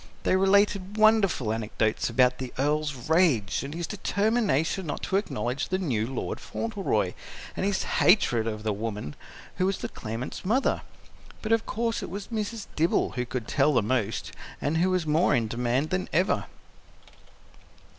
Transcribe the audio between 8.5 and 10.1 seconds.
the woman who was the